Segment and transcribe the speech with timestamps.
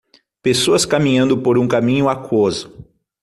[0.41, 2.75] Pessoas caminhando por um caminho aquoso.